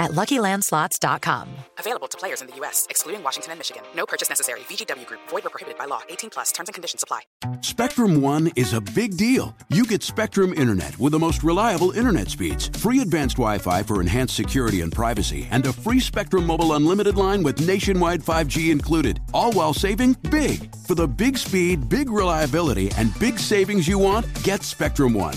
[0.00, 1.48] at LuckyLandSlots.com.
[1.78, 3.82] Available to players in the U.S., excluding Washington and Michigan.
[3.94, 4.60] No purchase necessary.
[4.60, 5.20] VGW Group.
[5.28, 6.00] Void or prohibited by law.
[6.08, 6.50] 18 plus.
[6.50, 7.20] Terms and conditions apply.
[7.60, 9.54] Spectrum One is a big deal.
[9.68, 14.34] You get Spectrum Internet with the most reliable internet speeds, free advanced Wi-Fi for enhanced
[14.34, 19.20] security and privacy, and a free Spectrum Mobile Unlimited line with nationwide 5G included.
[19.34, 20.74] All while saving big.
[20.86, 25.36] For the big speed, big reliability, and big savings you want, get Spectrum One.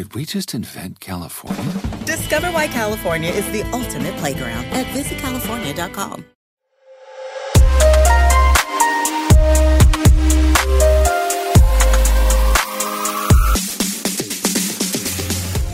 [0.00, 1.74] Did we just invent California?
[2.06, 6.24] Discover why California is the ultimate playground at visitcalifornia.com.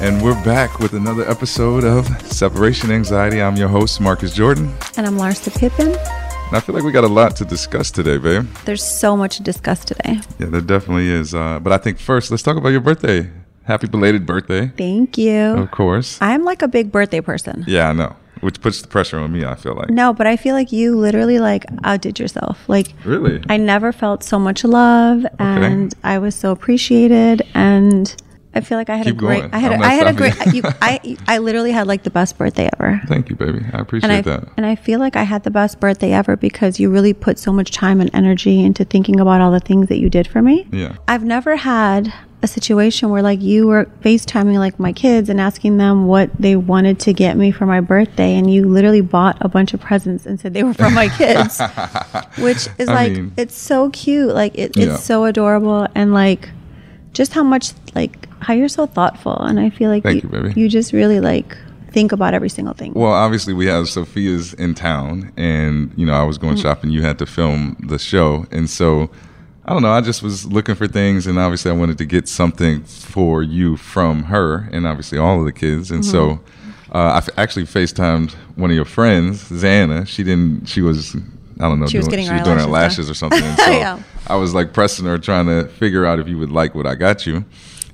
[0.04, 3.40] And we're back with another episode of Separation Anxiety.
[3.40, 4.74] I'm your host, Marcus Jordan.
[4.96, 5.90] And I'm Larsa Pippen.
[5.90, 8.48] And I feel like we got a lot to discuss today, babe.
[8.64, 10.18] There's so much to discuss today.
[10.40, 11.32] Yeah, there definitely is.
[11.32, 13.30] Uh, but I think first, let's talk about your birthday.
[13.66, 14.68] Happy belated birthday.
[14.76, 15.40] Thank you.
[15.40, 16.18] Of course.
[16.20, 17.64] I'm like a big birthday person.
[17.66, 18.14] Yeah, I know.
[18.40, 19.90] Which puts the pressure on me, I feel like.
[19.90, 22.68] No, but I feel like you literally like outdid yourself.
[22.68, 23.42] Like Really?
[23.48, 28.14] I never felt so much love and I was so appreciated and
[28.56, 29.54] I feel like I had Keep a great going.
[29.54, 30.62] I had a, I had a great you.
[30.80, 33.00] I I literally had like the best birthday ever.
[33.06, 33.64] Thank you, baby.
[33.72, 34.48] I appreciate And I, that.
[34.56, 37.52] and I feel like I had the best birthday ever because you really put so
[37.52, 40.66] much time and energy into thinking about all the things that you did for me.
[40.72, 40.96] Yeah.
[41.06, 42.12] I've never had
[42.42, 46.54] a situation where like you were FaceTiming like my kids and asking them what they
[46.54, 50.26] wanted to get me for my birthday and you literally bought a bunch of presents
[50.26, 51.60] and said they were for my kids.
[52.38, 54.34] Which is I like mean- it's so cute.
[54.34, 54.96] Like it, it's Yeah.
[54.96, 56.50] so adorable and like
[57.12, 60.52] just how much like how you're so thoughtful and I feel like Thank you, baby.
[60.60, 61.56] you just really like
[61.90, 62.92] think about every single thing.
[62.94, 66.90] Well, obviously, we have Sophia's in town, and you know, I was going shopping.
[66.90, 69.10] You had to film the show, and so
[69.64, 69.90] I don't know.
[69.92, 73.76] I just was looking for things, and obviously, I wanted to get something for you
[73.78, 75.90] from her, and obviously, all of the kids.
[75.90, 76.96] And so, Mm-hmm.
[76.96, 80.06] uh, I f- actually Facetimed one of your friends, Xana.
[80.06, 80.66] She didn't.
[80.68, 81.16] She was.
[81.58, 81.86] I don't know.
[81.86, 83.42] She was doing, getting she her was doing her lashes or something.
[83.42, 84.02] And so Yeah.
[84.26, 86.94] I was like pressing her, trying to figure out if you would like what I
[86.94, 87.44] got you.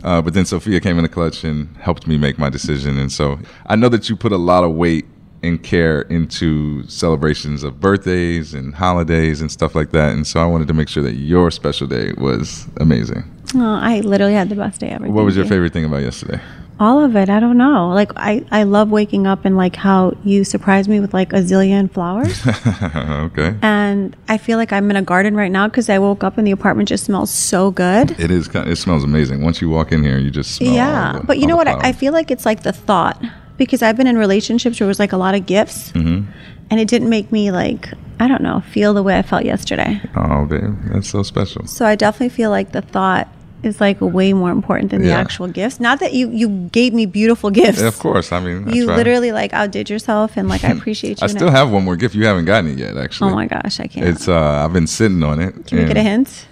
[0.03, 2.99] Uh, but then Sophia came in the clutch and helped me make my decision.
[2.99, 5.07] And so I know that you put a lot of weight
[5.43, 10.13] and care into celebrations of birthdays and holidays and stuff like that.
[10.13, 13.25] And so I wanted to make sure that your special day was amazing.
[13.55, 15.09] Oh, I literally had the best day ever.
[15.11, 16.41] What was your favorite thing about yesterday?
[16.81, 17.29] All of it.
[17.29, 17.91] I don't know.
[17.91, 21.37] Like I, I love waking up and like how you surprise me with like a
[21.37, 22.45] zillion flowers.
[22.97, 23.55] okay.
[23.63, 26.47] and I feel like I'm in a garden right now because I woke up and
[26.47, 28.13] the apartment just smells so good.
[28.19, 28.49] It is.
[28.53, 29.43] It smells amazing.
[29.43, 31.19] Once you walk in here, you just yeah.
[31.21, 31.69] the- But you know what?
[31.69, 33.23] I, I feel like it's like the thought
[33.59, 36.29] because I've been in relationships where it was like a lot of gifts Mm-hmm.
[36.71, 40.01] and it didn't make me like, I don't know, feel the way I felt yesterday.
[40.17, 41.67] Oh, babe, that's so special.
[41.67, 43.29] So I definitely feel like the thought
[43.63, 45.79] is like way more important than the actual gifts.
[45.81, 47.81] Not that you, you gave me beautiful gifts.
[47.81, 48.33] Yeah, of course.
[48.33, 48.97] I mean, that's you right.
[48.97, 51.25] literally like outdid yourself and like I appreciate you.
[51.25, 52.15] I still have one more gift.
[52.15, 53.31] You haven't gotten it yet, actually.
[53.31, 54.07] Oh my gosh, I can't.
[54.07, 54.29] It's.
[54.29, 55.67] uh I've been sitting on it.
[55.67, 56.47] Can we get a hint?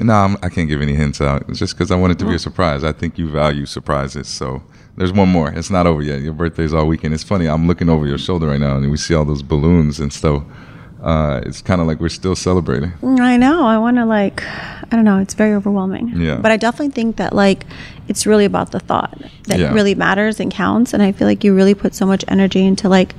[0.00, 1.44] No, I'm, I can't give any hints out.
[1.48, 2.82] It's just because I want it to be a surprise.
[2.82, 4.26] I think you value surprises.
[4.26, 4.62] So
[4.96, 5.50] there's one more.
[5.52, 6.20] It's not over yet.
[6.22, 7.14] Your birthday's all weekend.
[7.14, 7.46] It's funny.
[7.46, 10.42] I'm looking over your shoulder right now, and we see all those balloons and stuff.
[11.02, 12.92] Uh, it's kind of like we're still celebrating.
[13.02, 13.66] I know.
[13.66, 15.18] I want to like, I don't know.
[15.18, 16.12] It's very overwhelming.
[16.16, 16.36] Yeah.
[16.36, 17.64] But I definitely think that like,
[18.08, 19.72] it's really about the thought that Yeah.
[19.72, 20.94] really matters and counts.
[20.94, 23.14] And I feel like you really put so much energy into like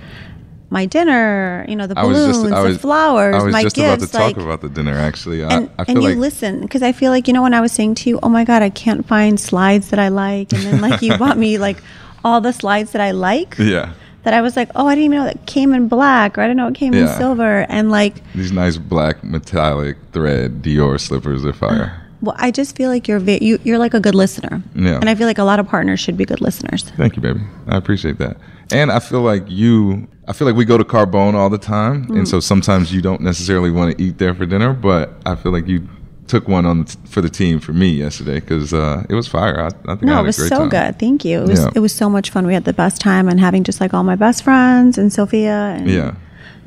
[0.70, 3.76] my dinner, you know, the balloons, just, I was, the flowers, I was my just
[3.76, 4.94] gifts, about to like, talk about the dinner.
[4.98, 7.54] Actually, I, and, I and you like listen because I feel like you know when
[7.54, 10.52] I was saying to you, oh my god, I can't find slides that I like,
[10.52, 11.78] and then like you bought me like
[12.24, 13.56] all the slides that I like.
[13.60, 16.42] yeah, That I was like, oh, I didn't even know that came in black, or
[16.42, 21.00] I didn't know it came in silver, and like, these nice black metallic thread Dior
[21.00, 22.00] slippers are fire.
[22.22, 24.96] well, I just feel like you're ve- you, you're like a good listener, Yeah.
[24.96, 26.84] and I feel like a lot of partners should be good listeners.
[26.96, 27.42] Thank you, baby.
[27.68, 28.38] I appreciate that.
[28.72, 32.06] And I feel like you, I feel like we go to Carbone all the time.
[32.08, 32.20] Mm.
[32.20, 35.52] And so sometimes you don't necessarily want to eat there for dinner, but I feel
[35.52, 35.88] like you
[36.28, 39.60] took one on t- for the team for me yesterday because uh, it was fire.
[39.60, 40.70] I, I think I No, had it was so time.
[40.70, 41.00] good.
[41.00, 41.42] Thank you.
[41.42, 41.70] It was Yeah.
[41.76, 42.48] it was so much fun.
[42.48, 45.76] We had the best time, and having just like all my best friends and Sophia,
[45.78, 46.16] and Yeah.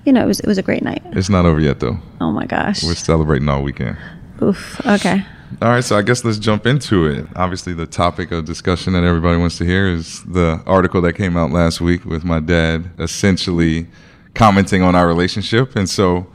[0.04, 1.02] you know, it was it was a great night.
[1.12, 1.98] It's not over yet, though.
[2.20, 2.82] Oh my gosh.
[2.84, 3.96] We're celebrating all weekend.
[4.42, 4.80] Oof.
[4.86, 5.24] Okay.
[5.62, 7.24] All right, so I guess let's jump into it.
[7.36, 11.36] Obviously, the topic of discussion that everybody wants to hear is the article that came
[11.36, 13.86] out last week with my dad essentially
[14.34, 15.76] commenting on our relationship.
[15.76, 16.26] And so,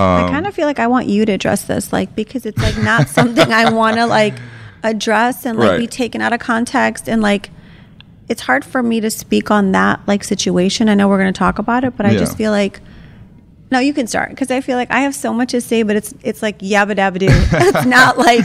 [0.00, 2.58] I um, kind of feel like I want you to address this, like because it's
[2.62, 4.34] like not something I want to like
[4.82, 7.50] address and like be taken out of context and like
[8.28, 10.88] it's hard for me to speak on that like situation.
[10.88, 12.18] I know we're going to talk about it, but I Yeah.
[12.18, 12.80] just feel like
[13.70, 15.96] no, you can start because I feel like I have so much to say, but
[15.96, 17.26] it's it's like yabba dabba doo.
[17.30, 18.44] it's not like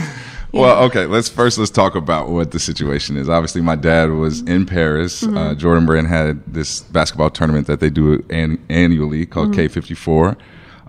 [0.52, 0.82] well, know.
[0.86, 1.06] okay.
[1.06, 3.28] Let's first let's talk about what the situation is.
[3.28, 5.22] Obviously, my dad was in Paris.
[5.22, 5.36] Mm-hmm.
[5.36, 9.54] Uh, Jordan Brand had this basketball tournament that they do an- annually called Mm-hmm.
[9.62, 10.36] Quai 54,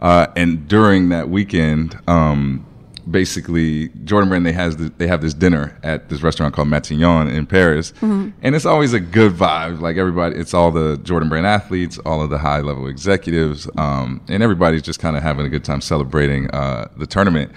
[0.05, 2.65] uh, and during that weekend, um,
[3.09, 7.31] basically Jordan Brand they has the, they have this dinner at this restaurant called Matignon
[7.31, 8.29] in Paris, Mm-hmm.
[8.41, 9.79] and it's always a good vibe.
[9.79, 14.21] Like everybody, it's all the Jordan Brand athletes, all of the high level executives, um,
[14.27, 17.51] and everybody's just kind of having a good time celebrating uh, the tournament.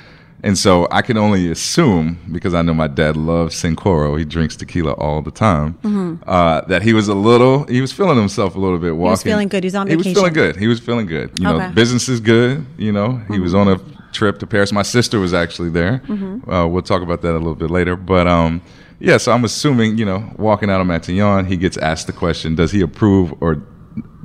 [0.44, 4.54] And so I can only assume, because I know my dad loves Cincoro, he drinks
[4.56, 8.58] tequila all the time, uh, that he was a little, he was feeling himself a
[8.60, 9.10] little bit walking.
[9.10, 9.64] was feeling good.
[9.64, 10.02] He's on vacation.
[10.04, 10.56] He was feeling good.
[10.56, 11.36] He was feeling good.
[11.38, 11.64] You know, Okay.
[11.66, 11.74] Mm-hmm.
[11.74, 12.64] business is good.
[12.76, 13.80] You know, he was on a
[14.12, 14.70] trip to Paris.
[14.70, 16.02] My sister was actually there.
[16.08, 17.96] Uh, we'll talk about that a little bit later.
[17.96, 18.62] But um,
[19.00, 22.54] yeah, so I'm assuming, you know, walking out of Matignon, he gets asked the question,
[22.54, 23.60] does he approve or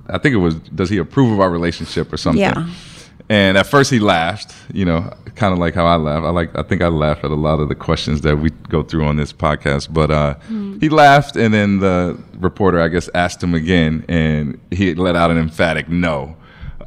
[0.09, 2.39] I think it was, does he approve of our relationship or something?
[2.41, 2.67] Yeah.
[3.29, 6.23] And at first he laughed, you know, kind of like how I laugh.
[6.23, 8.83] I like, I think I laugh at a lot of the questions that we go
[8.83, 9.93] through on this podcast.
[9.93, 10.35] But uh,
[10.79, 15.31] he laughed, and then the reporter, I guess, asked him again, and he let out
[15.31, 16.35] an emphatic no,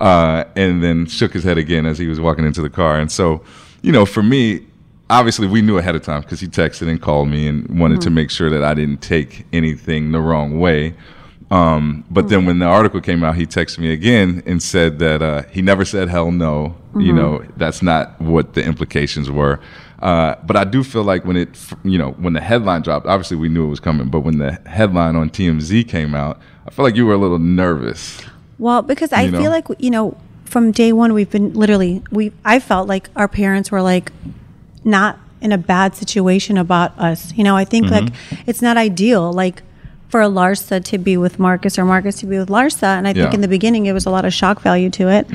[0.00, 2.98] uh, and then shook his head again as he was walking into the car.
[2.98, 3.42] And so,
[3.82, 4.66] you know, for me,
[5.08, 8.10] obviously we knew ahead of time because he texted and called me and wanted to
[8.10, 10.94] make sure that I didn't take anything the wrong way.
[11.50, 15.22] Um, but then when the article came out, he texted me again and said that
[15.22, 16.74] uh, he never said hell no.
[16.98, 19.60] You know, that's not what the implications were.
[20.00, 21.48] Uh, but I do feel like when it,
[21.84, 24.08] you know, when the headline dropped, obviously we knew it was coming.
[24.08, 27.38] But when the headline on TMZ came out, I feel like you were a little
[27.38, 28.22] nervous.
[28.58, 29.38] Well, because I know?
[29.40, 30.16] feel like you know,
[30.46, 32.32] from day one, we've been literally we.
[32.46, 34.10] I felt like our parents were like
[34.84, 37.32] not in a bad situation about us.
[37.34, 38.42] You know, I think like Mm-hmm.
[38.50, 39.32] it's not ideal.
[39.34, 39.62] Like
[40.08, 43.16] for Larsa to be with Marcus or Marcus to be with Larsa, and I think
[43.18, 43.24] Yeah.
[43.26, 43.34] Mm-hmm.
[43.34, 45.26] in the beginning it was a lot of shock value to it.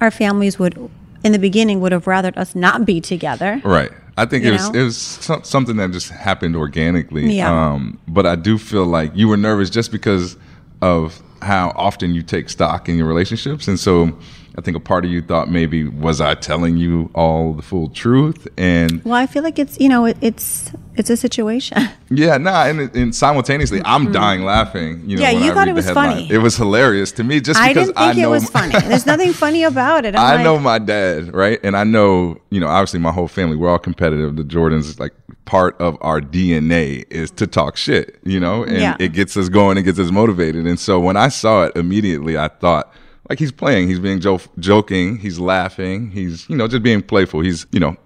[0.00, 0.78] Our families would,
[1.22, 3.60] in the beginning, would have rathered us not be together.
[3.64, 3.90] Right.
[4.16, 4.80] I think You it was know?
[4.80, 4.96] it was
[5.42, 7.32] something that just happened organically.
[7.34, 7.50] Yeah.
[7.72, 10.36] Um, but I do feel like you were nervous just because
[10.80, 14.16] of how often you take stock in your relationships, and so
[14.56, 17.88] I think a part of you thought maybe was I telling you all the full
[17.88, 21.78] truth, and Well, I feel like it's you know it, it's it's a situation.
[22.10, 24.12] yeah, nah, and, and simultaneously I'm mm-hmm.
[24.12, 25.02] dying laughing.
[25.08, 26.30] You know, Yeah, you I thought it was funny.
[26.30, 28.78] It was hilarious to me, just I because didn't think know it was funny.
[28.78, 30.14] There's nothing funny about it.
[30.14, 31.58] I'm I like, know my dad, right?
[31.64, 34.36] And I know, you know, obviously my whole family, we're all competitive.
[34.36, 35.12] The Jordans, like
[35.46, 38.96] part of our DNA is to talk shit, you know, and Yeah.
[39.00, 40.66] it gets us going, it gets us motivated.
[40.66, 42.92] And so when I saw it immediately, I thought,
[43.28, 47.40] like he's playing, he's being jo- joking, he's laughing, he's, you know, just being playful.
[47.40, 47.96] He's, you know,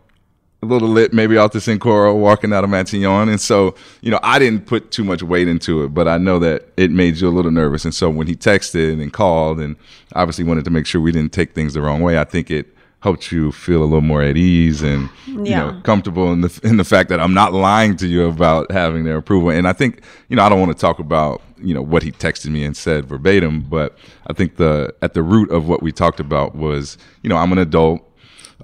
[0.63, 3.29] a little lit maybe out to Cincoro walking out of Matignon.
[3.29, 6.39] And so, you know, I didn't put too much weight into it, but I know
[6.41, 7.85] that it made you a little nervous.
[7.85, 9.77] And so when he texted and called and
[10.15, 12.75] obviously wanted to make sure we didn't take things the wrong way, I think it
[13.01, 15.59] helped you feel a little more at ease and, you Yeah.
[15.71, 19.05] know, comfortable in the, in the fact that I'm not lying to you about having
[19.05, 19.51] their approval.
[19.51, 22.11] And I think, you know, I don't want to talk about, you know, what he
[22.11, 25.93] texted me and said verbatim, but I think the, at the root of what we
[25.93, 28.05] talked about was, you know, I'm an adult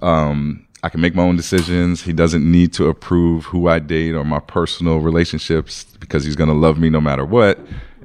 [0.03, 2.03] um, I can make my own decisions.
[2.03, 6.51] He doesn't need to approve who I date or my personal relationships because he's going
[6.51, 7.59] to love me no matter what.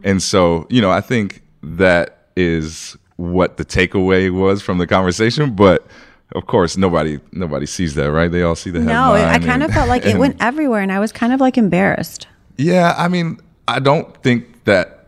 [0.03, 5.55] And so, you know, I think that is what the takeaway was from the conversation.
[5.55, 5.85] But
[6.33, 8.31] of course, nobody nobody sees that, right?
[8.31, 9.13] They all see the hell.
[9.13, 9.41] No, headline.
[9.41, 12.27] I kind of felt like it went everywhere, and I was kind of like embarrassed.
[12.57, 14.98] yeah, I mean, I don't think that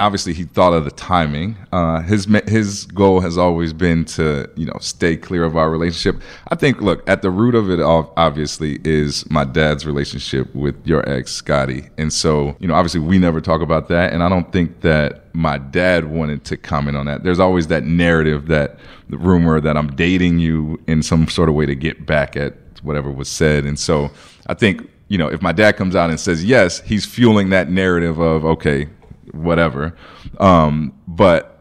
[0.00, 1.56] obviously he thought of the timing.
[1.72, 6.22] Uh, his his goal has always been to you know stay clear of our relationship.
[6.48, 8.12] I think look at the root of it all.
[8.16, 13.18] Obviously, is my dad's relationship with your ex Scotty, and so you know obviously we
[13.18, 17.06] never talk about that, and I don't think that my dad wanted to comment on
[17.06, 17.24] that.
[17.24, 21.54] There's always that narrative that the rumor that I'm dating you in some sort of
[21.54, 24.10] way to get back at whatever was said, and so
[24.46, 27.70] I think you know, if my dad comes out and says yes, he's fueling that
[27.70, 28.88] narrative of okay,
[29.34, 29.96] whatever.
[30.38, 31.54] Um, but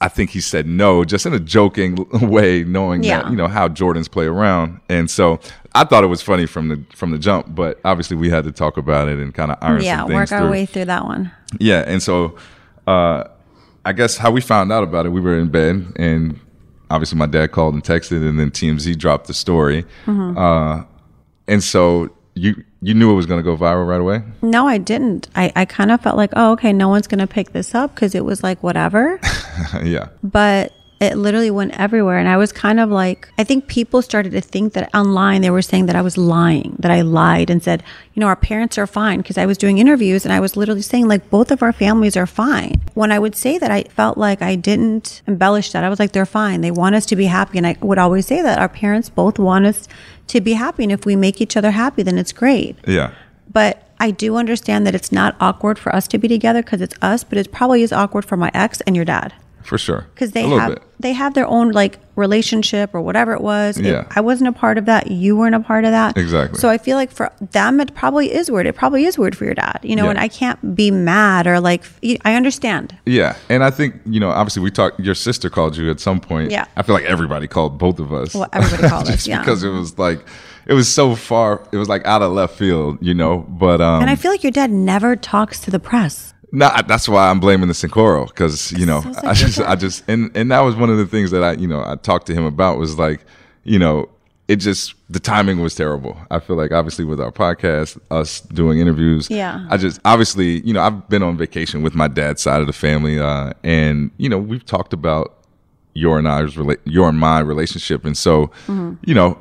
[0.00, 3.22] I think he said no, just in a joking way, knowing yeah.
[3.22, 5.40] that you know how Jordans play around, and so
[5.74, 7.54] I thought it was funny from the from the jump.
[7.54, 10.40] But obviously, we had to talk about it and kind of iron yeah, work our
[10.40, 10.50] through.
[10.50, 11.32] way through that one.
[11.58, 12.36] Yeah, and so
[12.86, 13.24] uh,
[13.84, 16.38] I guess how we found out about it, we were in bed, and
[16.90, 20.38] obviously my dad called and texted, and then TMZ dropped the story, mm-hmm.
[20.38, 20.84] uh,
[21.48, 24.22] and so you you knew it was going to go viral right away?
[24.42, 25.28] No, I didn't.
[25.34, 27.94] I, I kind of felt like, oh, okay, no one's going to pick this up
[27.94, 29.20] because it was like whatever.
[29.82, 30.08] yeah.
[30.22, 32.18] But it literally went everywhere.
[32.18, 35.50] And I was kind of like, I think people started to think that online they
[35.50, 38.78] were saying that I was lying, that I lied and said, you know, our parents
[38.78, 39.18] are fine.
[39.18, 42.16] Because I was doing interviews and I was literally saying, like, both of our families
[42.16, 42.80] are fine.
[42.94, 45.84] When I would say that, I felt like I didn't embellish that.
[45.84, 46.62] I was like, they're fine.
[46.62, 47.58] They want us to be happy.
[47.58, 49.86] And I would always say that our parents both want us
[50.28, 50.84] to be happy.
[50.84, 52.76] And if we make each other happy, then it's great.
[52.86, 53.12] Yeah.
[53.52, 56.94] But I do understand that it's not awkward for us to be together because it's
[57.02, 59.34] us, but it probably is awkward for my ex and your dad
[59.68, 60.06] for sure.
[60.14, 60.82] Because they have bit.
[60.98, 63.78] they have their own like relationship or whatever it was.
[63.78, 64.00] Yeah.
[64.00, 65.10] It, I wasn't a part of that.
[65.10, 66.16] You weren't a part of that.
[66.16, 66.58] Exactly.
[66.58, 68.66] So I feel like for them, it probably is weird.
[68.66, 69.80] It probably is weird for your dad.
[69.82, 70.10] You know, yeah.
[70.10, 71.84] and I can't be mad or like
[72.24, 72.96] I understand.
[73.04, 74.98] Yeah, and I think you know, obviously, we talked.
[75.00, 76.50] Your sister called you at some point.
[76.50, 76.64] Yeah.
[76.76, 78.34] I feel like everybody called both of us.
[78.34, 79.26] Well, everybody called us.
[79.26, 79.40] Yeah.
[79.40, 80.24] Because it was like
[80.66, 81.66] it was so far.
[81.72, 83.38] It was like out of left field, you know.
[83.38, 86.34] But um, and I feel like your dad never talks to the press.
[86.50, 90.34] No, that's why I'm blaming the Cincoro because you know I just I just and
[90.36, 92.44] and that was one of the things that I you know I talked to him
[92.44, 93.24] about was like
[93.64, 94.08] you know
[94.48, 96.16] it just the timing was terrible.
[96.30, 99.66] I feel like obviously with our podcast, us doing interviews, yeah.
[99.68, 102.72] I just obviously you know I've been on vacation with my dad's side of the
[102.72, 105.44] family, uh, and you know we've talked about
[105.92, 108.94] your and I's rela- your and my relationship, and so mm-hmm.
[109.04, 109.38] you know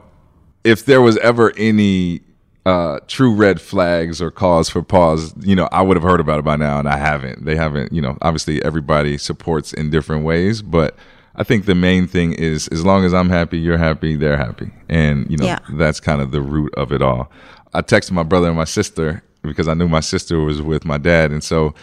[0.65, 2.21] if there was ever any
[2.67, 6.39] uh, true red flags or cause for pause, you know, I would have heard about
[6.39, 7.45] it by now, and I haven't.
[7.45, 7.93] They haven't.
[7.93, 10.93] You know, obviously everybody supports in different ways, but
[11.35, 14.69] I think the main thing is as long as I'm happy, you're happy, they're happy,
[14.89, 15.59] and you know yeah.
[15.75, 17.31] that's kind of the root of it all.
[17.73, 20.97] I texted my brother and my sister because I knew my sister was with my
[20.97, 21.73] dad, and so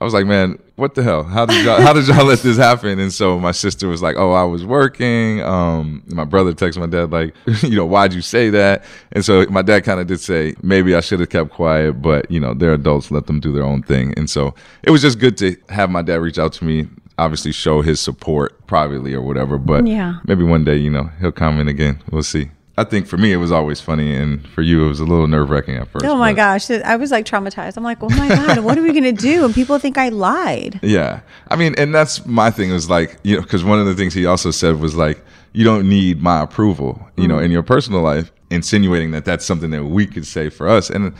[0.00, 1.24] I was like, man, what the hell?
[1.24, 2.98] How did y'all, how did y'all let this happen?
[2.98, 5.42] And so my sister was like, oh, I was working.
[5.42, 8.84] Um, my brother texted my dad like, you know, why'd you say that?
[9.12, 12.30] And so my dad kind of did say, maybe I should have kept quiet, but
[12.30, 14.14] you know, they're adults, let them do their own thing.
[14.16, 16.88] And so it was just good to have my dad reach out to me,
[17.18, 19.58] obviously show his support privately or whatever.
[19.58, 20.20] But yeah.
[20.24, 22.02] maybe one day, you know, he'll comment again.
[22.10, 22.50] We'll see.
[22.80, 25.26] I think for me it was always funny, and for you it was a little
[25.26, 26.04] nerve wracking at first.
[26.04, 27.76] Oh my gosh, I was like traumatized.
[27.76, 29.44] I'm like, oh my god, what are we gonna do?
[29.44, 30.80] And people think I lied.
[30.90, 32.72] Yeah, I mean, and that's my thing.
[32.72, 35.22] Was like, you know, because one of the things he also said was like,
[35.52, 37.32] you don't need my approval, you mm-hmm.
[37.32, 40.90] know, in your personal life, insinuating that that's something that we could say for us.
[40.90, 41.14] And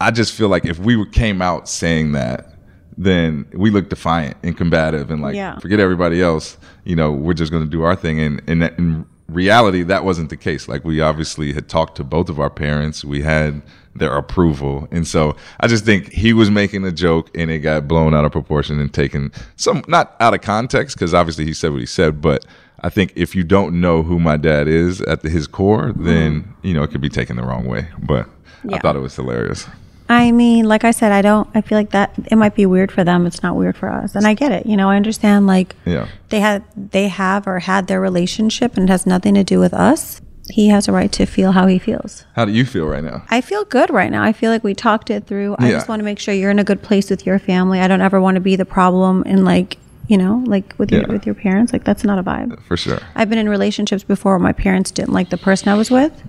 [0.00, 2.54] I just feel like if we came out saying that,
[2.96, 5.58] then we look defiant and combative and like yeah.
[5.60, 6.58] forget everybody else.
[6.84, 8.18] You know, we're just going to do our thing.
[8.18, 10.68] And and, and reality, that wasn't the case.
[10.68, 13.04] Like we obviously had talked to both of our parents.
[13.04, 13.62] We had
[13.94, 14.88] their approval.
[14.90, 18.24] And so I just think he was making a joke and it got blown out
[18.24, 21.86] of proportion and taken some, not out of context, because obviously he said what he
[21.86, 22.46] said, but
[22.80, 26.42] I think if you don't know who my dad is at the, his core, then,
[26.42, 26.66] mm-hmm.
[26.66, 27.88] you know, it could be taken the wrong way.
[27.98, 28.28] But
[28.64, 28.76] yeah.
[28.76, 29.66] I thought it was hilarious.
[30.08, 31.48] I mean, like I said, I don't.
[31.54, 33.26] I feel like that it might be weird for them.
[33.26, 34.64] It's not weird for us, and I get it.
[34.66, 35.46] You know, I understand.
[35.46, 39.44] Like, yeah, they had, they have, or had their relationship, and it has nothing to
[39.44, 40.20] do with us.
[40.50, 42.24] He has a right to feel how he feels.
[42.34, 43.22] How do you feel right now?
[43.28, 44.22] I feel good right now.
[44.22, 45.56] I feel like we talked it through.
[45.58, 45.72] I yeah.
[45.72, 47.80] just want to make sure you're in a good place with your family.
[47.80, 49.76] I don't ever want to be the problem in like
[50.08, 51.72] you know, like with your with your parents.
[51.72, 52.60] Like that's not a vibe.
[52.62, 52.98] For sure.
[53.14, 56.22] I've been in relationships before where my parents didn't like the person I was with.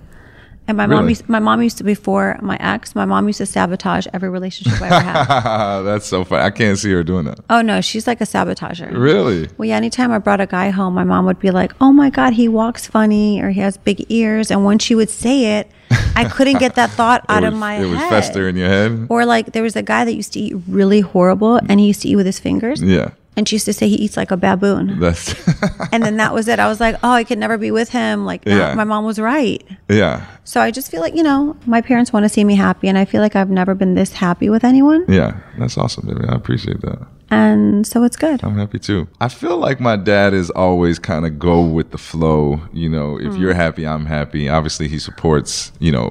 [0.68, 1.00] And my really?
[1.00, 4.28] mom used, my mom used to before my ex, my mom used to sabotage every
[4.28, 5.80] relationship I ever had.
[5.82, 6.44] That's so funny.
[6.44, 7.40] I can't see her doing that.
[7.50, 8.96] Oh no, she's like a sabotager.
[8.96, 9.48] Really?
[9.58, 9.76] Well, yeah.
[9.76, 12.46] Anytime I brought a guy home, my mom would be like, "Oh my god, he
[12.46, 15.70] walks funny, or he has big ears." And when she would say it,
[16.14, 17.86] I couldn't get that thought out was, of my it head.
[17.86, 19.06] It was fester in your head.
[19.08, 22.02] Or like there was a guy that used to eat really horrible, and he used
[22.02, 22.80] to eat with his fingers.
[22.82, 23.10] Yeah.
[23.36, 24.98] And she used to say he eats like a baboon.
[24.98, 25.34] That's
[25.92, 26.58] and then that was it.
[26.58, 28.24] I was like, oh, I could never be with him.
[28.26, 28.74] Like, yeah.
[28.74, 29.64] my mom was right.
[29.88, 30.26] Yeah.
[30.44, 32.88] So I just feel like, you know, my parents want to see me happy.
[32.88, 35.04] And I feel like I've never been this happy with anyone.
[35.08, 35.38] Yeah.
[35.58, 36.26] That's awesome, baby.
[36.28, 37.06] I appreciate that.
[37.30, 38.42] And so it's good.
[38.42, 39.06] I'm happy too.
[39.20, 42.60] I feel like my dad is always kind of go with the flow.
[42.72, 43.38] You know, if Mm.
[43.40, 44.48] you're happy, I'm happy.
[44.48, 46.10] Obviously, he supports, you know,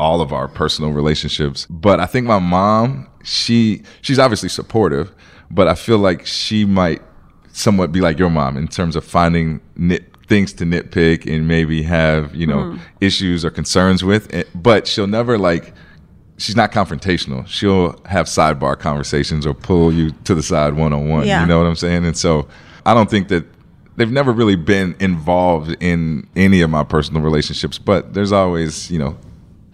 [0.00, 1.66] all of our personal relationships.
[1.70, 5.12] But I think my mom, she she's obviously supportive,
[5.50, 7.02] but I feel like she might
[7.52, 11.82] somewhat be like your mom in terms of finding nit things to nitpick and maybe
[11.82, 12.78] have, you know, Mm.
[13.00, 14.32] issues or concerns with.
[14.34, 15.72] Eh, But she'll never like
[16.38, 17.46] she's not confrontational.
[17.46, 21.26] She'll have sidebar conversations or pull you to the side one on one.
[21.42, 22.04] You know what I'm saying?
[22.04, 22.46] And so
[22.84, 23.44] I don't think that
[23.96, 28.98] they've never really been involved in any of my personal relationships, but there's always, you
[28.98, 29.16] know,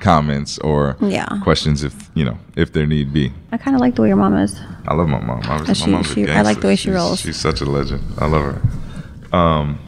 [0.02, 1.26] comments or Yeah.
[1.42, 3.32] questions if, you know, if there need be.
[3.52, 4.60] I kind of like the way your mom is.
[4.86, 5.40] I love my mom.
[5.74, 6.92] She- my mom's she- I like the way she gangster.
[7.06, 7.20] rolls.
[7.20, 8.02] She's, she's such a legend.
[8.18, 9.36] I love her.
[9.36, 9.78] Um,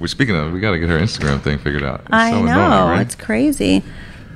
[0.00, 2.00] we're speaking of, we got to get her Instagram thing figured out.
[2.00, 2.50] It's I so know.
[2.52, 3.00] annoying, right?
[3.00, 3.82] It's crazy.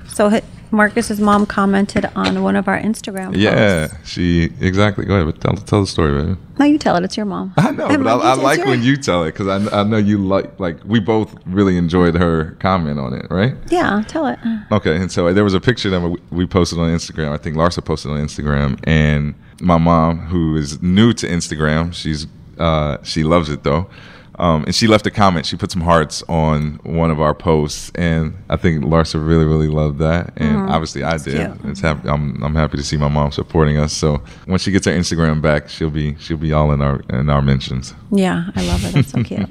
[0.09, 0.41] So
[0.75, 3.41] Marcus's mom commented on one of our Instagram posts.
[3.41, 5.05] Yeah, she exactly.
[5.05, 6.37] Go ahead, but tell, tell the story, baby.
[6.59, 7.05] No, you tell it.
[7.05, 7.55] It's your mom.
[7.57, 9.97] I know, And but I, I like when you tell it because I, I know
[9.97, 13.55] you like like we both really enjoyed her comment on it, right?
[13.71, 14.39] Yeah, tell it.
[14.71, 17.33] Okay, and so there was a picture that we, we posted on Instagram.
[17.33, 22.27] I think Larsa posted on Instagram, and my mom, who is new to Instagram, she's
[22.59, 23.89] uh, she loves it though,
[24.39, 25.47] um, and she left a comment.
[25.47, 29.69] She put some hearts on one of our posts, and I think Larsa really, really
[29.69, 30.71] loved that, and Mhm.
[30.71, 31.35] obviously I did.
[31.37, 31.71] cute.
[31.71, 32.09] It's happy.
[32.09, 33.93] I'm I'm happy to see my mom supporting us.
[33.93, 37.29] So when she gets her Instagram back, she'll be she'll be all in our in
[37.31, 37.95] our mentions.
[38.11, 38.93] Yeah, I love it.
[38.95, 39.49] That's so cute.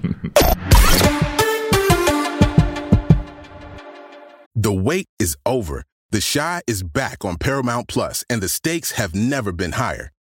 [4.56, 5.84] The wait is over.
[6.12, 10.12] The Chi is back on Paramount Plus, and the stakes have never been higher.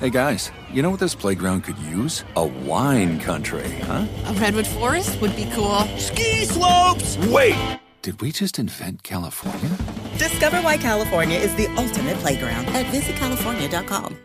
[0.00, 2.24] Hey guys, you know what this playground could use?
[2.34, 4.06] A wine country, huh?
[4.26, 5.80] A redwood forest would be cool.
[5.96, 7.16] Ski slopes!
[7.28, 7.54] Wait!
[8.02, 9.70] Did we just invent California?
[10.18, 14.18] Discover why California is the ultimate playground at visitcalifornia.com.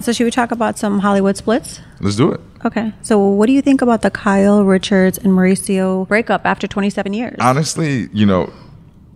[0.00, 1.80] So should we talk about some Hollywood splits?
[2.00, 2.40] Let's do it.
[2.66, 2.92] Okay.
[3.00, 7.36] So what do you think about the Kyle Richards and Mauricio breakup after 27 years?
[7.40, 8.52] Honestly, you know,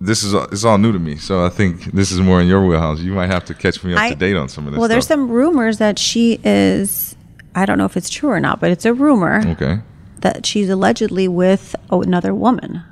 [0.01, 2.65] this is it's all new to me, so I think this is more in your
[2.67, 3.01] wheelhouse.
[3.01, 4.79] You might have to catch me up I- to date on some of this.
[4.79, 7.17] well, there's some rumors that she is
[7.55, 9.81] I don't know if it's true or not, but it's a rumor Okay,
[10.21, 12.83] that she's allegedly with another woman.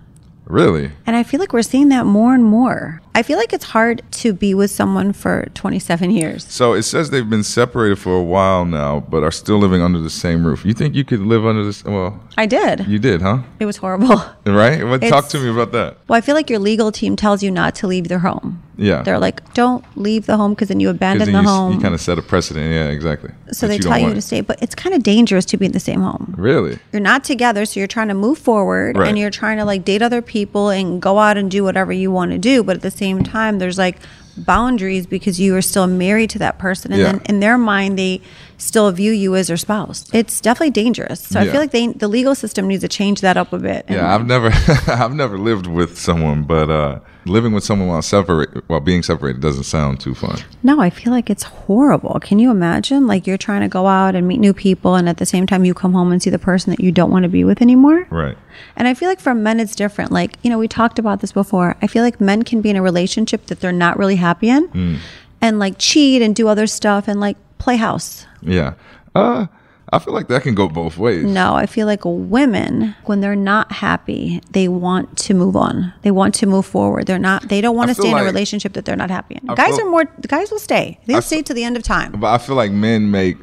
[0.47, 0.93] Really?
[1.07, 3.03] And I feel like we're seeing that more and more.
[3.15, 6.45] I feel like it's hard to be with someone for 27 years.
[6.45, 9.99] So it says they've been separated for a while now, but are still living under
[9.99, 10.65] the same roof.
[10.65, 11.85] You think you could live under this?
[11.85, 12.87] Well, I did.
[12.87, 13.43] you did, huh?
[13.59, 14.23] It was horrible.
[14.47, 14.85] Right?
[14.85, 15.99] Well, talk to me about that.
[16.09, 18.63] Well, I feel like your legal team tells you not to leave their home.
[18.79, 19.03] Yeah.
[19.03, 21.73] They're like, don't leave the home because then you abandon then the you, home.
[21.75, 22.73] You kind of set a precedent.
[22.73, 23.31] Yeah, exactly.
[23.53, 25.73] so they don't tell you to stay, but it's kind of dangerous to be in
[25.73, 26.35] the same home.
[26.37, 26.79] Really?
[26.93, 29.09] You're not together, so you're trying to move forward Right.
[29.09, 32.11] and you're trying to like date other people and go out and do whatever you
[32.11, 32.63] want to do.
[32.63, 33.97] But at the same time, there's like
[34.37, 36.93] boundaries because you are still married to that person.
[36.93, 37.13] And Yeah.
[37.13, 38.21] then in their mind, they
[38.59, 40.09] still view you as their spouse.
[40.13, 41.21] It's definitely dangerous.
[41.21, 43.85] So I feel like they, the legal system needs to change that up a bit.
[43.89, 44.51] Yeah, I've never,
[44.91, 49.43] I've never lived with someone, but uh, living with someone while separate, while being separated,
[49.43, 50.39] doesn't sound too fun.
[50.63, 52.19] No, I feel like it's horrible.
[52.21, 53.07] Can you imagine?
[53.07, 55.65] Like you're trying to go out and meet new people, and at the same time,
[55.65, 58.07] you come home and see the person that you don't want to be with anymore.
[58.11, 58.39] Right.
[58.77, 60.11] And I feel like for men, it's different.
[60.13, 61.77] Like, you know, we talked about this before.
[61.83, 64.69] I feel like men can be in a relationship that they're not really happy in
[64.69, 64.99] Mm.
[65.43, 68.27] and like cheat and do other stuff and like play house.
[68.43, 68.75] Yeah.
[69.15, 69.47] Uh,
[69.93, 71.25] I feel like that can go both ways.
[71.25, 75.95] No, I feel like women, when they're not happy, they want to move on.
[76.03, 77.07] They want to move forward.
[77.07, 77.49] They're not.
[77.49, 79.49] They don't want I to stay in a relationship that they're not happy in.
[79.49, 80.05] I guys feel- are more.
[80.19, 80.99] The guys will stay.
[81.07, 82.13] They'll I stay to the end of time.
[82.13, 83.37] But I feel like men make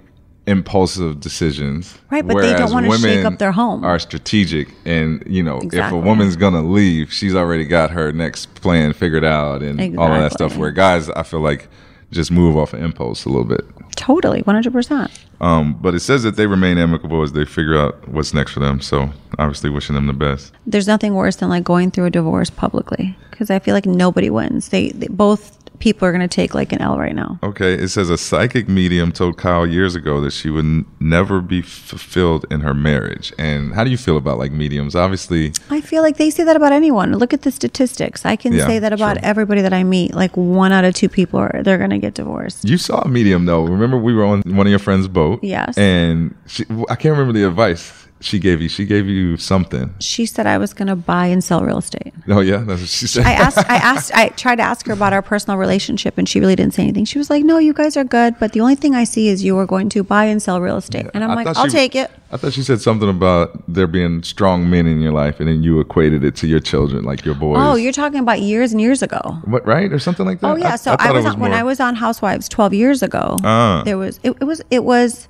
[0.45, 1.97] impulsive decisions.
[2.11, 3.85] Right, but they don't wanna shake up their home.
[3.85, 8.53] Are strategic, and you know, if a woman's gonna leave, she's already got her next
[8.55, 10.57] plan figured out, and all of that stuff.
[10.57, 11.69] Where guys, I feel like
[12.13, 13.61] just move off of impulse a little bit.
[13.95, 15.11] Totally, one hundred percent.
[15.41, 18.59] Um, but it says that they remain amicable as they figure out what's next for
[18.59, 18.79] them.
[18.81, 20.53] So obviously, wishing them the best.
[20.65, 24.29] There's nothing worse than like going through a divorce publicly because I feel like nobody
[24.29, 24.69] wins.
[24.69, 27.39] They, they both people are going to take like an L right now.
[27.43, 31.41] Okay, it says a psychic medium told Kyle years ago that she would n- never
[31.41, 33.33] be fulfilled in her marriage.
[33.37, 34.95] And how do you feel about like mediums?
[34.95, 37.13] Obviously, I feel like they say that about anyone.
[37.17, 38.25] Look at the statistics.
[38.25, 40.13] I can Yeah, say that about everybody that I meet.
[40.13, 42.63] Like one out of two people are they're going to get divorced.
[42.67, 43.63] you saw a medium though.
[43.63, 45.43] Remember, we were on one of your friend's boat.
[45.43, 45.77] Yes.
[45.77, 48.69] And she, I can't remember the advice she gave you.
[48.69, 49.93] She gave you something.
[49.99, 52.13] She said I was going to buy and sell real estate.
[52.27, 53.25] Oh yeah, that's what she said.
[53.25, 56.39] I asked, I asked, I tried to ask her about our personal relationship, and she
[56.39, 57.05] really didn't say anything.
[57.05, 59.43] She was like, "No, you guys are good, but the only thing I see is
[59.43, 61.71] you are going to buy and sell real estate." And I'm I like, "I'll she-
[61.71, 65.39] take it." I thought she said something about there being strong men in your life,
[65.39, 67.59] and then you equated it to your children, like your boys.
[67.59, 69.37] Oh, you're talking about years and years ago.
[69.45, 70.47] what right or something like that?
[70.49, 73.03] Oh yeah, so I, thought was, it on, when I was on Housewives 12 years
[73.03, 73.37] ago.
[73.43, 73.83] Ah.
[73.85, 75.27] There was it, it was it was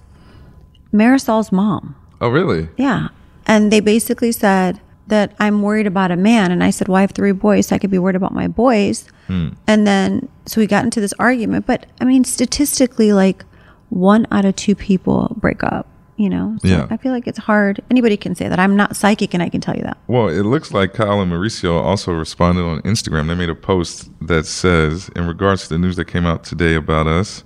[0.93, 1.95] Marysol's mom.
[2.23, 2.69] Oh really?
[2.77, 3.09] Yeah,
[3.45, 7.01] and they basically said that I'm worried about a man, and I said, "Well, I
[7.01, 9.49] have three boys, so I could be worried about my boys." Hmm.
[9.67, 13.43] And then so we got into this argument, but I mean, statistically, like
[13.89, 15.88] one out of two people break up.
[16.15, 16.88] You know, so Yeah.
[16.91, 17.81] I feel like it's hard.
[17.91, 18.59] Anybody can say that.
[18.59, 19.97] I'm not psychic, and I can tell you that.
[20.07, 23.27] Well, it looks like Kyle and Mauricio also responded on Instagram.
[23.27, 26.75] They made a post that says, in regards to the news that came out today
[26.75, 27.43] about us,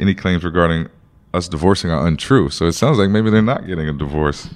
[0.00, 0.88] any claims regarding
[1.34, 2.48] us divorcing are untrue.
[2.50, 4.48] So it sounds like maybe they're not getting a divorce.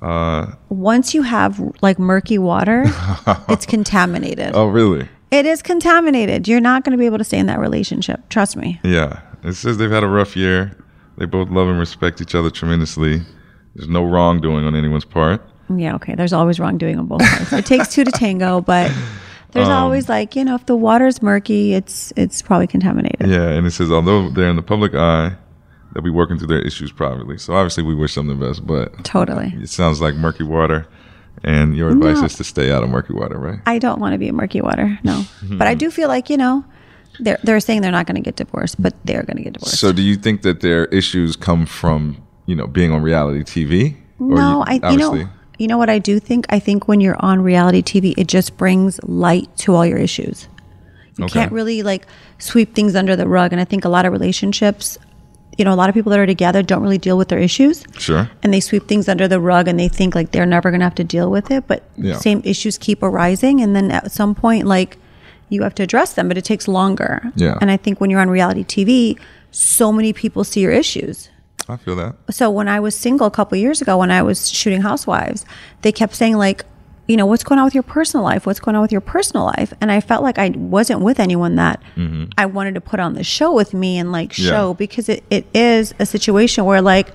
[0.00, 2.84] Uh, Once you have like murky water,
[3.48, 4.50] it's contaminated.
[4.54, 5.08] oh, really?
[5.30, 6.46] It is contaminated.
[6.48, 8.28] You're not going to be able to stay in that relationship.
[8.28, 8.80] Trust me.
[8.84, 9.20] Yeah.
[9.44, 10.76] It says they've had a rough year.
[11.18, 13.22] They both love and respect each other tremendously.
[13.74, 15.42] There's no wrongdoing on anyone's part.
[15.74, 16.14] Yeah, okay.
[16.14, 17.52] There's always wrongdoing on both sides.
[17.52, 18.92] it takes two to tango, but
[19.52, 23.28] there's Um, always like, you know, if the water's murky, it's it's probably contaminated.
[23.28, 25.32] Yeah, and it says although they're in the public eye,
[25.92, 27.38] they'll be working through their issues privately.
[27.38, 29.52] So obviously we wish them the best, but Totally.
[29.60, 30.86] it sounds like murky water,
[31.44, 32.24] and your advice No.
[32.26, 33.60] is to stay out of murky water, right?
[33.66, 34.98] I don't want to be in murky water.
[35.04, 35.24] No.
[35.42, 36.64] but I do feel like, you know,
[37.20, 39.78] they're they're saying they're not going to get divorced, but they're going to get divorced.
[39.78, 43.96] So do you think that their issues come from you know being on reality TV?
[44.18, 45.28] No, you- I you know
[45.58, 46.46] you know what I do think?
[46.48, 50.48] I think when you're on reality TV, it just brings light to all your issues.
[51.18, 51.34] You Okay.
[51.40, 52.06] can't really like
[52.38, 53.52] sweep things under the rug.
[53.52, 54.96] And I think a lot of relationships,
[55.58, 57.84] you know, a lot of people that are together don't really deal with their issues.
[57.98, 58.30] Sure.
[58.42, 60.84] And they sweep things under the rug and they think like they're never going to
[60.86, 61.66] have to deal with it.
[61.66, 62.16] But Yeah.
[62.16, 63.60] same issues keep arising.
[63.60, 64.96] And then at some point, like
[65.50, 67.30] you have to address them, but it takes longer.
[67.36, 67.58] Yeah.
[67.60, 69.18] And I think when you're on reality TV,
[69.50, 71.28] so many people see your issues
[71.68, 72.14] I feel that.
[72.30, 75.44] so when I was single a couple years ago, when I was shooting Housewives,
[75.82, 76.64] they kept saying like,
[77.12, 78.46] you know, what's going on with your personal life?
[78.46, 79.74] What's going on with your personal life?
[79.82, 82.30] And I felt like I wasn't with anyone that mm-hmm.
[82.38, 84.48] I wanted to put on the show with me and like Yeah.
[84.48, 87.08] show because it, it is a situation where like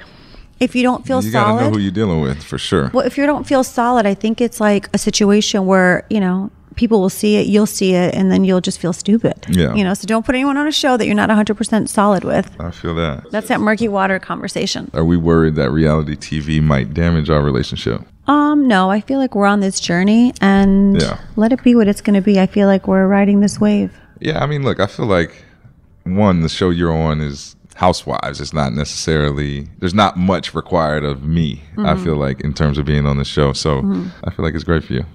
[0.60, 2.92] if you don't feel you gotta know solid, who you're dealing with for sure.
[2.94, 6.52] well, if you don't feel solid, I think it's like a situation where you know
[6.76, 9.48] people will see it, you'll see it, and then you'll just feel stupid.
[9.50, 9.74] Yeah.
[9.74, 12.24] You know, so don't put anyone on a show that you're not 100 percent solid
[12.24, 12.56] with.
[12.60, 13.32] I feel that.
[13.32, 14.92] That's that murky water conversation.
[14.94, 18.04] Are we worried that reality TV might damage our relationship?
[18.28, 21.18] Um, no, I feel like we're on this journey and Yeah.
[21.38, 22.40] let it be what it's going to be.
[22.40, 23.92] I feel like we're riding this wave.
[24.20, 25.44] Yeah, I mean, look, I feel like
[26.04, 28.42] one, the show you're on is Housewives.
[28.42, 31.62] It's not necessarily there's not much required of me.
[31.78, 32.04] I Mhm.
[32.04, 34.08] feel like in terms of being on the show, so Mhm.
[34.24, 35.06] I feel like it's great for you.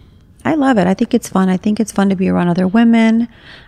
[0.44, 0.86] I love it.
[0.86, 1.48] I think it's fun.
[1.48, 3.26] I think it's fun to be around other women.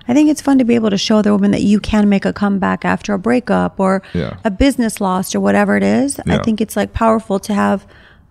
[0.09, 2.25] I think it's fun to be able to show other women that you can make
[2.25, 4.35] a comeback after a breakup or Yeah.
[4.45, 6.21] a business loss or whatever it is.
[6.29, 7.85] I think it's like powerful to have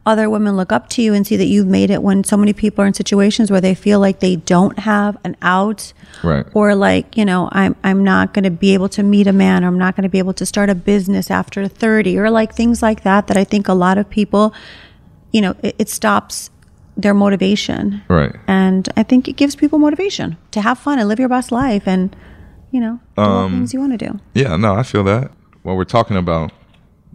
[0.06, 2.52] other women look up to you and see that you've made it when so many
[2.52, 6.46] people are in situations where they feel like they don't have an out Right.
[6.54, 9.63] or like you know i'm i'm not going to be able to meet a man
[9.63, 12.54] or i'm not going to be able to start a business after 30 or like
[12.54, 14.54] things like that that i think a lot of people
[15.32, 16.50] you know it, it stops
[16.98, 18.36] their motivation Right.
[18.48, 21.88] and i think it gives people motivation to have fun and live your best life
[21.88, 22.16] and
[22.72, 25.32] you know do all Um, things you want to do Yeah, no, I feel that.
[25.63, 26.52] Well, we're talking about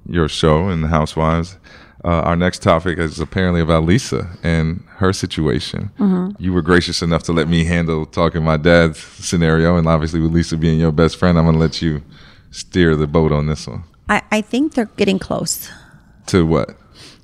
[0.09, 1.59] your show and the Housewives.
[2.05, 5.91] Uh, our next topic is apparently about Lisa and her situation.
[5.99, 6.37] Mhm.
[6.39, 10.33] You were gracious enough to let me handle talking my dad's scenario, and obviously with
[10.33, 12.03] Lisa being your best friend, I'm gonna let you
[12.51, 13.83] steer the boat on this one.
[14.09, 15.69] I, I think they're getting close
[16.27, 16.77] To what?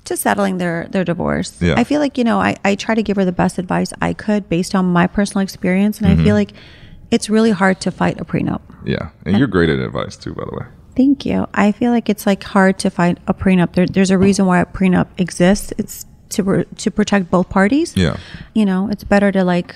[0.05, 1.57] to settling their their divorce.
[1.61, 1.73] Yeah.
[1.77, 4.13] I feel like you know I I try to give her the best advice I
[4.13, 6.23] could based on my personal experience, and I Mhm.
[6.25, 6.51] feel like
[7.11, 8.61] it's really hard to fight a prenup.
[8.83, 10.65] Yeah, and you're great at advice too, by the way.
[10.95, 11.47] Thank you.
[11.53, 13.73] I feel like it's like hard to find a prenup.
[13.73, 15.73] There, there's a reason why a prenup exists.
[15.77, 17.93] It's to re- to protect both parties.
[17.95, 18.17] Yeah.
[18.53, 19.75] You know, it's better to like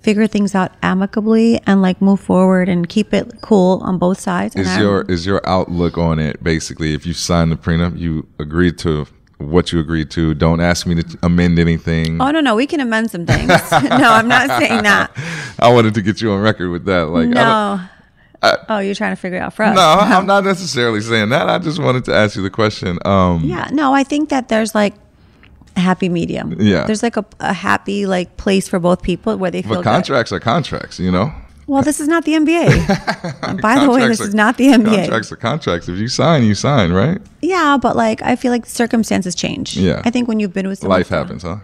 [0.00, 4.54] figure things out amicably and like move forward and keep it cool on both sides.
[4.54, 7.98] And Is I'm- your is your outlook on it basically if you sign the prenup,
[7.98, 9.06] you agree to
[9.38, 10.34] what you agreed to.
[10.34, 12.20] Don't ask me to amend anything.
[12.20, 13.48] Oh no, no, we can amend some things.
[13.72, 15.10] no, I'm not saying that.
[15.58, 17.08] I wanted to get you on record with that.
[17.08, 17.80] Like, no.
[18.42, 19.74] I- oh, you're trying to figure it out for us.
[19.74, 19.80] no,
[20.16, 21.48] I'm not necessarily saying that.
[21.48, 22.98] I just wanted to ask you the question.
[23.04, 24.94] Um, Yeah, no, I think that there's like
[25.76, 26.56] a happy medium.
[26.60, 26.84] Yeah.
[26.86, 29.84] There's like a, a happy like place for both people where they feel but good.
[29.84, 31.32] contracts are contracts, you know.
[31.66, 33.60] Well, this is not the NBA.
[33.60, 35.00] By the way, this are- is not the NBA.
[35.02, 35.88] Contracts are contracts.
[35.88, 37.20] If you sign, you sign, right?
[37.42, 39.76] Yeah, but like I feel like circumstances change.
[39.76, 40.00] Yeah.
[40.04, 41.56] I think when you've been with someone Life happens, huh?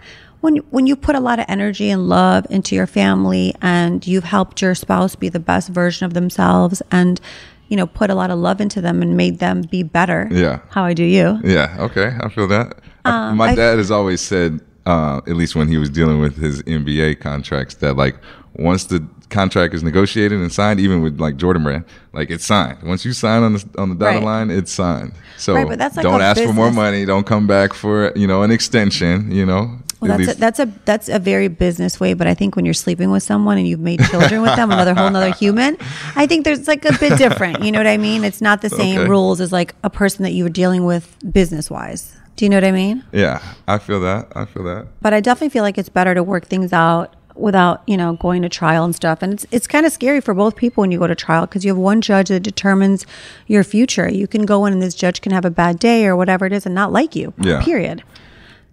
[0.45, 4.25] When when you put a lot of energy and love into your family and you've
[4.25, 7.19] helped your spouse be the best version of themselves and
[7.69, 10.29] you know put a lot of love into them and made them be better.
[10.31, 10.61] Yeah.
[10.69, 11.41] How I do you.
[11.43, 11.75] Yeah.
[11.87, 12.13] Okay.
[12.21, 12.79] I feel that.
[13.07, 16.37] Um, My I- dad has always said, uh, at least when he was dealing with
[16.37, 18.17] his NBA contracts, that like
[18.57, 22.79] once the contract is negotiated and signed, even with like Jordan Brand, like it's signed.
[22.83, 24.25] Once you sign on the on the dotted Right.
[24.25, 25.13] line, it's signed.
[25.39, 27.07] So Right, but that's like don't ask for more money.
[27.07, 29.31] Don't come back for you know an extension.
[29.31, 29.79] You know.
[30.09, 32.75] Well, that's a, that's a that's a very business way, but I think when you're
[32.75, 35.77] sleeping with someone and you've made children with them, another whole another human,
[36.15, 37.63] I think there's like a bit different.
[37.65, 38.25] You know what I mean?
[38.25, 39.09] It's not the same Okay.
[39.09, 42.17] rules as like a person that you were dealing with business wise.
[42.37, 43.05] Do you know what I mean?
[43.13, 44.33] yeah, I feel that.
[44.35, 44.87] I feel that.
[45.01, 48.43] But I definitely feel like it's better to work things out without you know going
[48.43, 49.23] to trial and stuff.
[49.23, 51.65] And it's it's kind of scary for both people when you go to trial because
[51.65, 53.07] you have one judge that determines
[53.47, 54.09] your future.
[54.09, 56.53] You can go in and this judge can have a bad day or whatever it
[56.53, 57.33] is and not like you.
[57.41, 57.63] Yeah.
[57.63, 58.03] Period.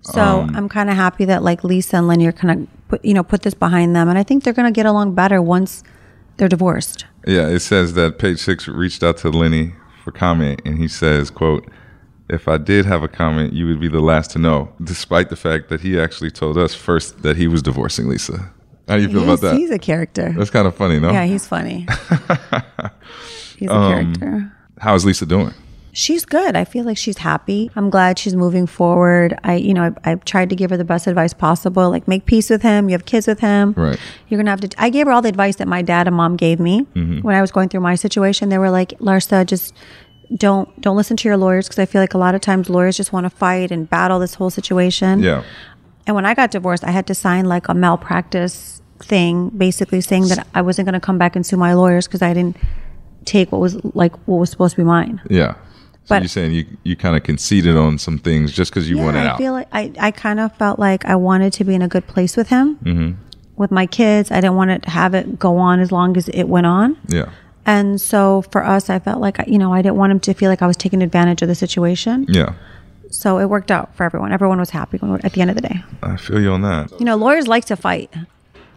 [0.01, 3.05] So Um, I'm kind of happy that like Lisa and Lenny are kind of put
[3.05, 5.41] you know put this behind them, and I think they're going to get along better
[5.41, 5.83] once
[6.37, 7.05] they're divorced.
[7.27, 11.29] Yeah, it says that page six reached out to Lenny for comment, and he says,
[11.29, 11.69] "quote
[12.29, 15.35] If I did have a comment, you would be the last to know." Despite the
[15.35, 18.51] fact that he actually told us first that he was divorcing Lisa.
[18.87, 19.55] How do you feel he's, about that?
[19.57, 20.33] He's a character.
[20.35, 21.11] That's kind of funny, no?
[21.11, 21.85] Yeah, he's funny.
[23.57, 24.51] he's a Um, character.
[24.79, 25.53] How is Lisa doing?
[25.93, 26.55] She's good.
[26.55, 27.69] I feel like she's happy.
[27.75, 29.37] I'm glad she's moving forward.
[29.43, 31.89] I, you know, I, I've tried to give her the best advice possible.
[31.89, 32.87] Like, make peace with him.
[32.89, 33.73] You have kids with him.
[33.75, 33.99] Right.
[34.29, 34.69] You're gonna have to.
[34.77, 37.23] I gave her all the advice that my dad and mom gave me Mhm.
[37.23, 38.49] when I was going through my situation.
[38.49, 39.73] They were like, Larsa, just
[40.37, 42.95] don't don't listen to your lawyers because I feel like a lot of times lawyers
[42.95, 45.21] just want to fight and battle this whole situation.
[45.21, 45.43] Yeah.
[46.07, 50.27] And when I got divorced, I had to sign like a malpractice thing, basically saying
[50.29, 52.55] that I wasn't going to come back and sue my lawyers because I didn't
[53.25, 55.19] take what was like what was supposed to be mine.
[55.29, 55.55] Yeah.
[56.11, 58.97] So But- you're saying you, you kind of conceded on some things just because you
[58.97, 59.37] yeah, wanted I out.
[59.37, 62.05] feel like I, I kind of felt like I wanted to be in a good
[62.07, 63.11] place with him, hmm
[63.57, 64.31] with my kids.
[64.31, 66.97] I didn't want it to have it go on as long as it went on.
[67.07, 67.29] Yeah.
[67.63, 70.49] And so for us, I felt like, you know, I didn't want him to feel
[70.49, 72.25] like I was taking advantage of the situation.
[72.27, 72.53] Yeah.
[73.11, 74.31] So it worked out for everyone.
[74.31, 75.83] Everyone was happy at the end of the day.
[76.01, 76.91] I feel you on that.
[76.99, 78.11] You know, lawyers like to fight.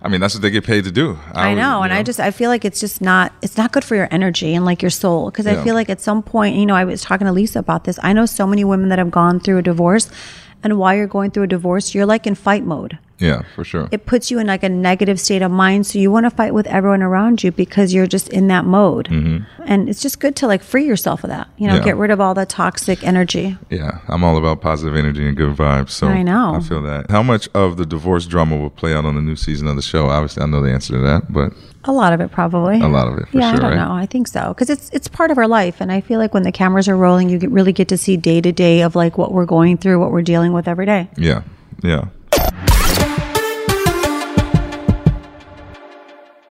[0.04, 1.18] I mean, that's what they get paid to do.
[1.32, 3.72] I, would- know, and you I just I feel like it's just not it's not
[3.72, 6.56] good for your energy and like your soul because I feel like at some point,
[6.56, 7.98] you know, I was talking to Lisa about this.
[8.02, 10.10] I know so many women that have gone through a divorce,
[10.62, 12.98] and while you're going through a divorce, you're like in fight mode.
[13.20, 13.88] Yeah, for sure.
[13.92, 16.52] It puts you in like a negative state of mind, so you want to fight
[16.52, 19.08] with everyone around you because you're just in that mode.
[19.08, 19.46] Mhm.
[19.66, 21.46] And it's just good to like free yourself of that.
[21.56, 21.84] You know, Yeah.
[21.84, 23.56] get rid of all the toxic energy.
[23.70, 25.90] Yeah, I'm all about positive energy and good vibes.
[25.90, 26.56] So I know.
[26.56, 27.10] I feel that.
[27.10, 29.82] How much of the divorce drama will play out on the new season of the
[29.82, 30.08] show?
[30.08, 31.52] Obviously, I know the answer to that, but
[31.86, 32.80] A lot of it, probably.
[32.80, 33.88] A lot of it, for yeah, sure, I don't right?
[33.88, 33.92] know.
[33.94, 36.42] I think so because it's it's part of our life, and I feel like when
[36.42, 39.16] the cameras are rolling, you get, really get to see day to day of like
[39.18, 41.08] what we're going through, what we're dealing with every day.
[41.16, 41.42] yeah,
[41.82, 42.06] yeah.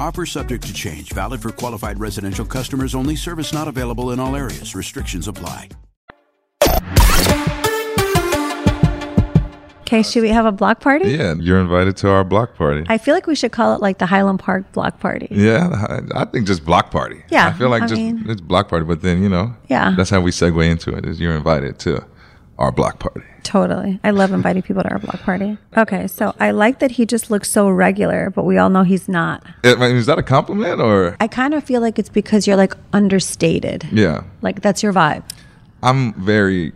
[0.00, 4.34] Offer subject to change, valid for qualified residential customers only, service not available in all
[4.34, 4.74] areas.
[4.74, 5.68] Restrictions apply.
[9.82, 11.10] Okay, should we have a block party?
[11.10, 12.86] Yeah, you're invited to our block party.
[12.88, 15.28] I feel like we should call it like the Highland Park block party.
[15.30, 17.22] yeah, I, I think just block party.
[17.28, 19.92] Yeah, I feel like I just mean- it's block party, but then you know, Yeah.
[19.98, 21.04] that's how we segue into it.
[21.04, 22.06] Is you're invited to
[22.60, 23.22] our block party.
[23.42, 23.98] Totally.
[24.04, 25.56] I love inviting people to our block party.
[25.76, 29.08] Okay, so I like that he just looks so regular, but we all know he's
[29.08, 29.42] not.
[29.64, 31.16] I mean, is that a compliment or?
[31.20, 33.88] I kind of feel like it's because you're like understated.
[33.90, 35.24] Yeah, Like that's your vibe.
[35.82, 36.72] I'm very.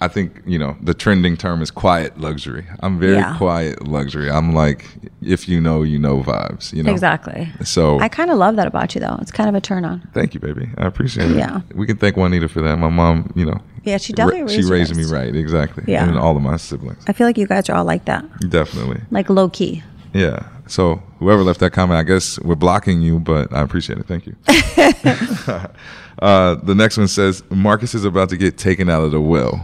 [0.00, 2.66] I think you know the trending term is quiet luxury.
[2.80, 3.36] I'm very Yeah.
[3.38, 4.28] quiet luxury.
[4.30, 4.84] I'm like,
[5.20, 6.72] if you know, you know vibes.
[6.72, 7.48] You know Exactly.
[7.62, 9.16] So I kind of love that about you though.
[9.20, 10.08] It's kind of a turn on.
[10.12, 10.70] Thank you, baby.
[10.78, 11.36] I appreciate it.
[11.36, 11.60] Yeah.
[11.74, 12.78] We can thank Juanita for that.
[12.78, 13.60] My mom, you know.
[13.84, 15.84] Yeah, she definitely she raised you raised me right, exactly.
[15.86, 16.06] Yeah.
[16.06, 17.02] And all of my siblings.
[17.08, 18.24] I feel like you guys are all like that.
[18.48, 19.00] Definitely.
[19.10, 19.82] Like low key.
[20.14, 20.48] Yeah.
[20.66, 24.06] So whoever left that comment, I guess we're blocking you, but I appreciate it.
[24.06, 24.36] Thank you.
[26.20, 29.60] uh, the next one says Marcus is about to get taken out of the will.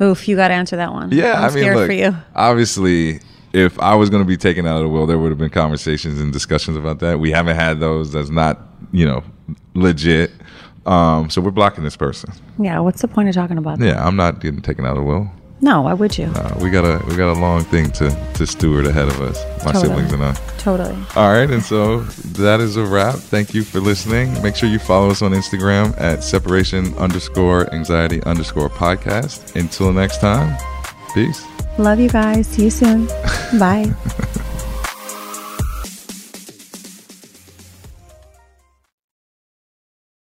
[0.00, 1.10] Oof, you got to answer that one.
[1.12, 2.16] Yeah, I'm I mean, scared look, for you.
[2.34, 3.20] obviously,
[3.52, 5.50] if I was going to be taken out of the will, there would have been
[5.50, 7.20] conversations and discussions about that.
[7.20, 8.12] We haven't had those.
[8.12, 8.60] That's not,
[8.92, 9.22] you know,
[9.74, 10.30] legit.
[10.86, 12.32] Um, so we're blocking this person.
[12.58, 13.86] Yeah, what's the point of talking about that?
[13.86, 15.30] Yeah, I'm not getting taken out of the will.
[15.62, 16.24] No, why would you?
[16.24, 19.38] Uh, we got a we got a long thing to to steward ahead of us.
[19.64, 19.88] My Totally.
[19.88, 20.32] siblings and I.
[20.56, 20.94] Totally.
[21.16, 23.16] All right, and so that is a wrap.
[23.16, 24.42] Thank you for listening.
[24.42, 29.54] Make sure you follow us on Instagram at separation underscore anxiety underscore podcast.
[29.54, 30.56] Until next time,
[31.12, 31.44] peace.
[31.78, 32.46] Love you guys.
[32.46, 33.06] See you soon.
[33.58, 33.92] Bye.